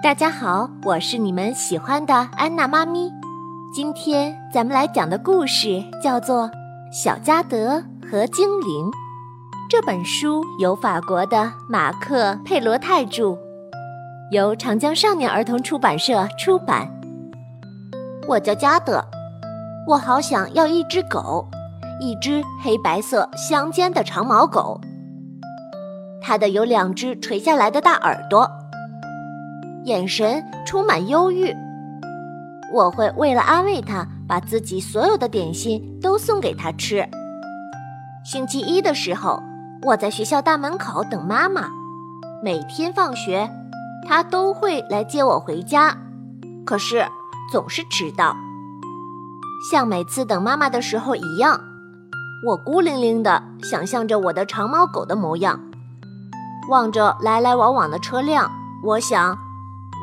[0.00, 3.10] 大家好，我是你们喜欢的安娜妈咪。
[3.74, 6.44] 今天咱们来讲的故事叫做
[6.92, 8.86] 《小加德和精灵》。
[9.68, 13.36] 这本书由法国的马克·佩罗泰著，
[14.30, 16.88] 由长江少年儿童出版社出版。
[18.28, 19.04] 我叫加德，
[19.88, 21.44] 我好想要一只狗，
[22.00, 24.80] 一只黑白色相间的长毛狗。
[26.22, 28.48] 它的有两只垂下来的大耳朵。
[29.88, 31.52] 眼神充满忧郁。
[32.72, 37.08] 我会为了安慰他，把自己所有的点心都送给他吃。
[38.22, 39.42] 星期一的时候，
[39.82, 41.70] 我在学校大门口等妈妈。
[42.44, 43.50] 每天放学，
[44.06, 45.96] 她都会来接我回家，
[46.66, 47.04] 可是
[47.50, 48.36] 总是迟到。
[49.72, 51.58] 像每次等妈妈的时候一样，
[52.46, 55.58] 我孤零零的想象着我的长毛狗的模样，
[56.70, 58.48] 望着来来往往的车辆，
[58.84, 59.47] 我想。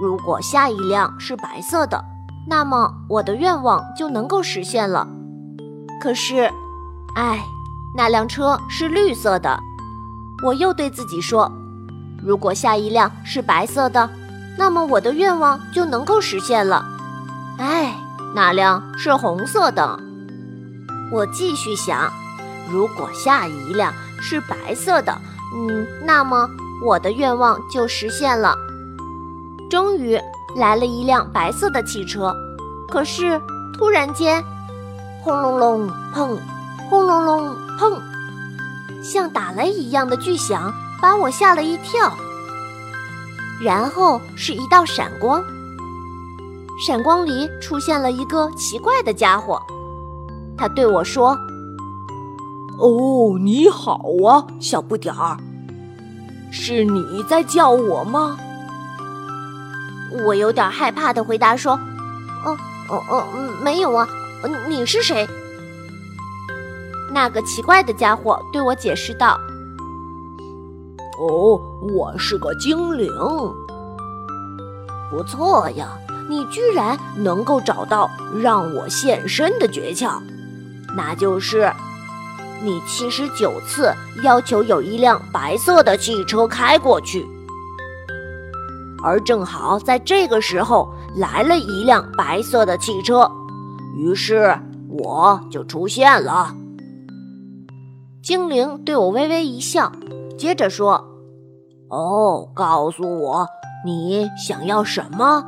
[0.00, 2.04] 如果下一辆是白色的，
[2.46, 5.06] 那么我的愿望就能够实现了。
[6.00, 6.50] 可是，
[7.14, 7.42] 唉，
[7.96, 9.58] 那辆车是绿色的。
[10.44, 11.50] 我又对自己说：
[12.22, 14.10] 如果下一辆是白色的，
[14.58, 16.84] 那么我的愿望就能够实现了。
[17.58, 17.94] 唉，
[18.34, 19.98] 那辆是红色的。
[21.12, 22.10] 我继续想：
[22.70, 25.16] 如果下一辆是白色的，
[25.54, 26.48] 嗯，那么
[26.84, 28.54] 我的愿望就实现了。
[29.74, 30.16] 终于
[30.54, 32.32] 来了一辆白色的汽车，
[32.88, 33.42] 可是
[33.76, 34.40] 突然间，
[35.20, 36.38] 轰隆隆，砰，
[36.88, 38.00] 轰隆隆，砰，
[39.02, 40.72] 像打雷一样的巨响
[41.02, 42.08] 把我吓了一跳。
[43.60, 45.42] 然后是一道闪光，
[46.86, 49.60] 闪光里出现了一个奇怪的家伙，
[50.56, 51.36] 他对我说
[52.78, 55.36] ：“哦，你好啊，小不点儿，
[56.52, 58.38] 是你在叫我吗？”
[60.24, 61.72] 我有点害怕的回答说
[62.44, 62.56] ：“哦
[62.88, 63.24] 哦哦，
[63.62, 64.08] 没有啊，
[64.68, 65.26] 你是谁？”
[67.12, 69.38] 那个奇怪的家伙对我解释道
[71.18, 71.60] ：“哦，
[71.96, 73.08] 我是个精灵。
[75.10, 75.98] 不错呀，
[76.28, 78.10] 你居然能够找到
[78.40, 80.20] 让我现身的诀窍，
[80.96, 81.72] 那就是
[82.62, 83.92] 你七十九次
[84.22, 87.26] 要求有一辆白色的汽车开过去。”
[89.04, 93.30] 而正好在这个时候来了一辆白色的汽车，
[93.94, 96.54] 于是我就出现了。
[98.22, 99.92] 精灵对我微微一笑，
[100.38, 101.04] 接着说
[101.90, 103.46] ：“哦，告诉我
[103.84, 105.44] 你想要什么，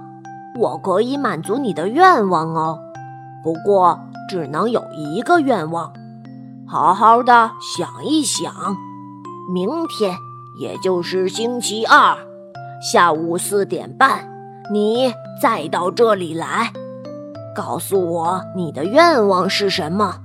[0.60, 2.78] 我可以满足你的愿望哦。
[3.42, 5.90] 不过只能有一个愿望，
[6.68, 8.52] 好好的想一想，
[9.50, 10.14] 明天
[10.60, 12.18] 也就是星期二。”
[12.80, 14.28] 下午四点半，
[14.70, 16.70] 你再到这里来，
[17.54, 20.16] 告诉我你的愿望是什么。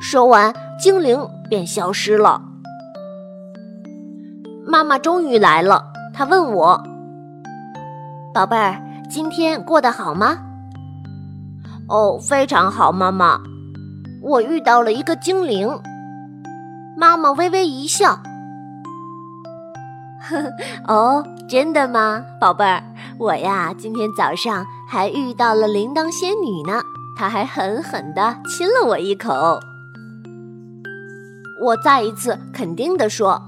[0.00, 2.42] 说完，精灵便消失了。
[4.66, 6.82] 妈妈终于来了，她问我
[8.34, 8.76] ：“宝贝儿，
[9.08, 10.38] 今天过得好吗
[11.88, 13.40] ？”“哦，非常好，妈妈。
[14.22, 15.80] 我遇到了一个精灵。”
[16.98, 18.18] 妈妈微微一笑。
[20.86, 22.82] 哦，真的吗，宝贝儿？
[23.18, 26.82] 我呀，今天早上还遇到了铃铛仙女呢，
[27.16, 29.58] 她还狠狠地亲了我一口。
[31.62, 33.40] 我再一次肯定地说：“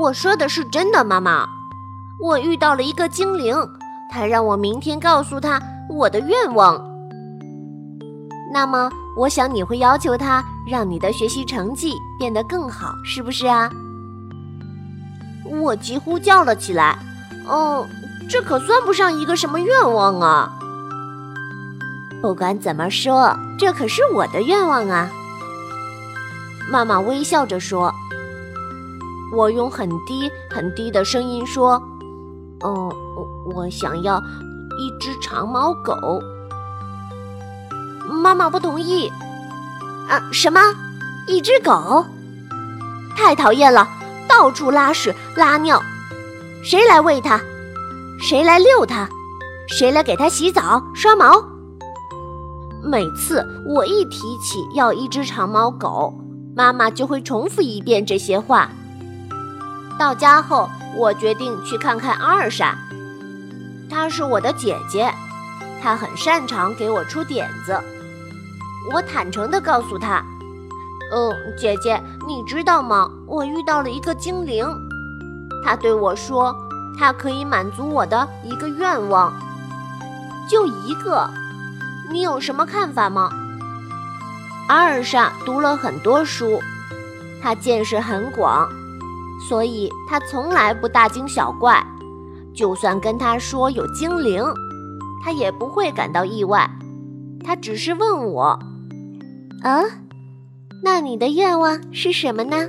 [0.00, 1.46] 我说的是真的，妈妈。
[2.18, 3.54] 我遇到了一个精灵，
[4.10, 5.60] 他让我明天告诉他
[5.90, 6.82] 我的愿望。
[8.52, 13.70] 那么，我想你会要求他让你的学习成绩变得更好，是不是啊？”
[15.44, 16.98] 我几乎叫了起来
[17.46, 17.86] ：“哦，
[18.28, 20.50] 这可算不上一个什么愿望啊！
[22.20, 25.10] 不管怎么说，这可是我的愿望啊！”
[26.70, 27.92] 妈妈微笑着说
[29.34, 31.82] ：“我用很低很低的声音说，
[32.60, 32.94] 哦，
[33.54, 34.18] 我想要
[34.78, 36.22] 一只长毛狗。”
[38.08, 39.10] 妈妈不同意
[40.08, 40.60] ：“啊，什么？
[41.26, 42.06] 一只狗？
[43.16, 43.86] 太讨厌了！”
[44.32, 45.78] 到处拉屎拉尿，
[46.64, 47.38] 谁来喂它？
[48.18, 49.06] 谁来遛它？
[49.68, 51.44] 谁来给它洗澡刷毛？
[52.82, 56.14] 每次我一提起要一只长毛狗，
[56.56, 58.70] 妈妈就会重复一遍这些话。
[59.98, 62.74] 到家后，我决定去看看阿尔莎，
[63.90, 65.12] 她是我的姐姐，
[65.82, 67.78] 她很擅长给我出点子。
[68.94, 70.24] 我坦诚地告诉她。
[71.14, 73.10] 嗯，姐姐，你知道吗？
[73.26, 74.66] 我遇到了一个精灵，
[75.62, 76.56] 他对我说
[76.98, 79.32] ：“他可以满足我的一个愿望，
[80.48, 81.28] 就一个。
[82.10, 83.28] 你有什么看法吗？
[84.68, 86.58] 阿尔莎读了很多书，
[87.42, 88.66] 她见识很广，
[89.48, 91.84] 所以她从来不大惊小怪。
[92.54, 94.42] 就算跟她说有精灵，
[95.22, 96.70] 她也不会感到意外。
[97.44, 98.58] 她只是问我
[99.62, 99.82] ：“啊，
[100.82, 102.68] 那你的愿望是什么呢？”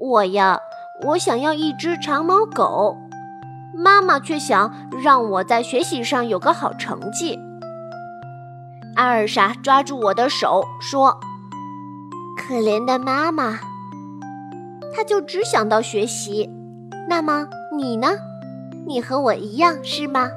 [0.00, 0.58] 我呀，
[1.04, 2.96] 我想要一只长毛狗。
[3.72, 7.38] 妈妈却想让我在学习上有个好成绩。
[8.96, 11.18] 阿尔莎抓住我的手说
[12.36, 13.60] ：“可怜的妈妈，
[14.94, 16.50] 她就只想到学习。
[17.08, 18.08] 那么你呢？
[18.86, 20.28] 你和我一样是吗？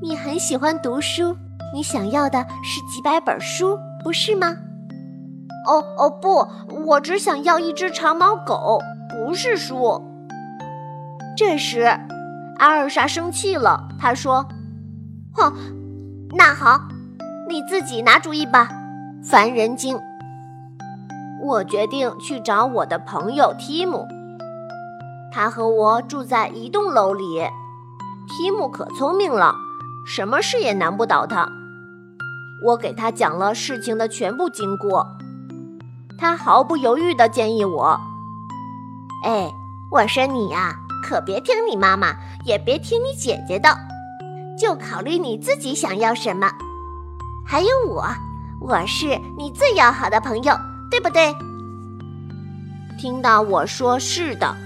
[0.00, 1.36] 你很喜欢读书，
[1.74, 4.56] 你想要的是几百本书，不是吗
[5.68, 6.48] ？”“哦哦，不，
[6.86, 8.80] 我只想要一只长毛狗，
[9.10, 10.02] 不是书。”
[11.36, 11.82] 这时，
[12.58, 14.44] 阿尔莎生气了，她说
[15.36, 15.52] ：“哼，
[16.34, 16.80] 那好。”
[17.48, 18.68] 你自己拿主意吧，
[19.24, 19.98] 烦人精！
[21.42, 24.06] 我决定去找我的朋友提姆，
[25.32, 27.24] 他和我住在一栋楼里。
[28.28, 29.54] 提姆可聪明了，
[30.06, 31.48] 什么事也难不倒他。
[32.66, 35.16] 我给他讲了事情的全部经过，
[36.18, 38.00] 他毫不犹豫地建议我
[39.24, 39.54] ：“哎，
[39.88, 43.68] 我说你呀，可别听你妈妈，也别听你姐姐的，
[44.58, 46.50] 就考虑你自己想要什么。”
[47.46, 48.04] 还有我，
[48.60, 50.58] 我是你最要好的朋友，
[50.90, 51.32] 对不对？
[52.98, 54.56] 听到我说是的，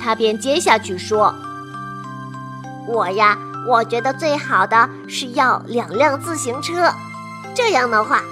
[0.00, 1.34] 他便接下去说
[2.88, 3.36] ：“我呀，
[3.68, 6.90] 我觉得最好的是要两辆自行车，
[7.54, 8.22] 这样的话，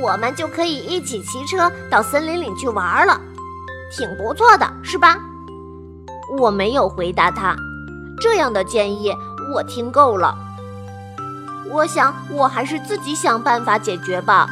[0.00, 3.20] 我们就可以一起骑车到森林里去玩了，
[3.90, 5.18] 挺不错的，是吧？”
[6.38, 7.56] 我没有回答他，
[8.20, 9.12] 这样的建议
[9.54, 10.36] 我听够了。
[11.70, 14.48] 我想，我还是自己想办法解决吧。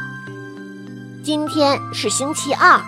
[1.23, 2.79] 今天是星期二，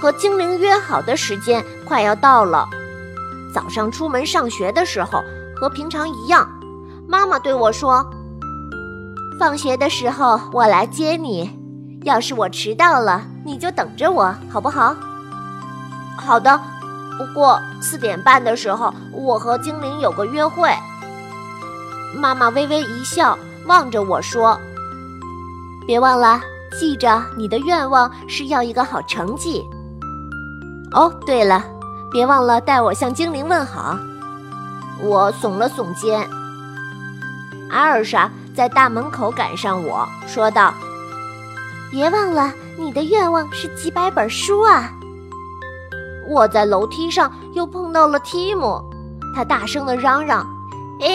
[0.00, 2.68] 和精灵约好的时间快要到了。
[3.54, 5.22] 早上出门上学的时候，
[5.56, 6.48] 和平常一样，
[7.08, 8.04] 妈妈对我说
[9.38, 11.50] ：“放学的时候我来接你，
[12.04, 14.94] 要是我迟到了，你就等着我，好不好？”
[16.16, 16.60] 好的。
[17.18, 20.74] 不过四点半的时候，我和精灵有个约会。
[22.16, 23.38] 妈妈微微一笑。
[23.66, 24.58] 望着我说
[25.86, 26.40] ：“别忘了，
[26.78, 29.62] 记着你的愿望是要一个好成绩。
[30.92, 31.62] 哦，对了，
[32.10, 33.96] 别忘了带我向精灵问好。”
[35.04, 36.26] 我耸了耸肩。
[37.70, 40.74] 阿尔莎在大门口赶上我说道
[41.90, 44.92] ：“别忘了，你的愿望是几百本书啊！”
[46.28, 48.80] 我在楼梯上又碰到了提姆，
[49.34, 50.46] 他大声的嚷嚷。
[51.00, 51.08] 哎，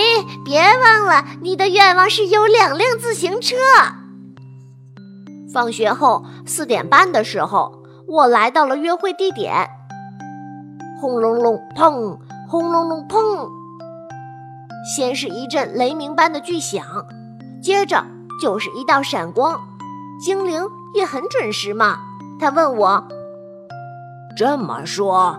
[0.44, 3.56] 别忘了，你的愿望是有两辆自行车。
[5.54, 9.69] 放学后四点半的时候，我来到了约会地点。
[11.00, 12.18] 轰隆隆，砰！
[12.50, 13.50] 轰隆隆，砰！
[14.98, 16.83] 先是一阵雷鸣般的巨响，
[17.62, 18.04] 接着
[18.42, 19.57] 就是一道闪光。
[20.20, 20.62] 精灵
[20.94, 21.98] 也很准时嘛。
[22.40, 23.04] 他问我
[24.38, 25.38] ：“这么说，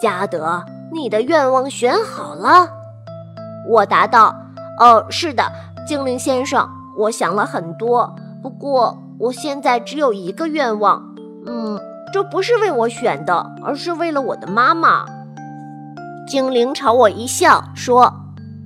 [0.00, 2.68] 加德，你的愿望选好了？”
[3.68, 4.34] 我答道
[4.80, 5.44] ：“哦，是的，
[5.86, 11.02] 精灵先生，我想了很多，不过我现在只有一个愿望。
[11.46, 11.80] 嗯，
[12.12, 15.04] 这不是为我选的，而是为了我的妈妈。”
[16.26, 18.12] 精灵朝我一笑，说：“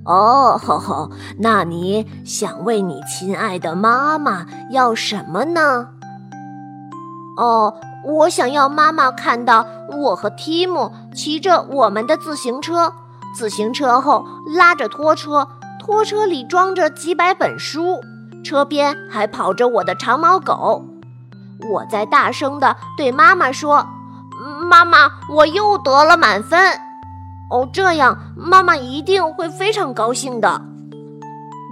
[0.07, 5.89] 哦，吼吼，那你想为你亲爱的妈妈要什么呢
[7.37, 7.73] ？”“哦，
[8.05, 12.93] 我想要妈妈看到我和提姆骑着我们的自行车。”
[13.35, 15.47] 自行车后拉着拖车，
[15.79, 18.01] 拖车里装着几百本书，
[18.43, 20.83] 车边还跑着我的长毛狗。
[21.69, 23.85] 我在大声地对妈妈说
[24.67, 26.59] ：“妈妈，我又得了满分。”
[27.49, 30.61] 哦，这样妈妈一定会非常高兴的。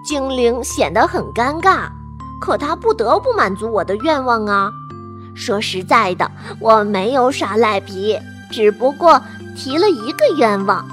[0.05, 1.89] 精灵显得很尴尬，
[2.39, 4.71] 可他不得不满足我的愿望啊。
[5.35, 8.17] 说实在的，我没有耍赖皮，
[8.51, 9.21] 只不过
[9.57, 10.85] 提了一个愿望。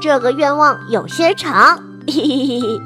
[0.00, 1.76] 这个愿望有些长，
[2.06, 2.80] 嘿嘿嘿。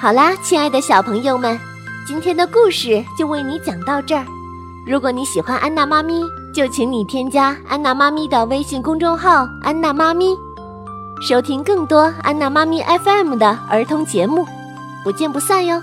[0.00, 1.58] 好啦，亲爱的小朋友们，
[2.06, 4.24] 今天的故事就为你讲到这儿。
[4.86, 10.36] 如果你喜欢安娜妈咪，就请你添加安娜妈咪的微信公众号“安娜妈咪”，
[11.26, 14.46] 收听更多安娜妈咪 FM 的儿童节目，
[15.02, 15.80] 不见不散哟。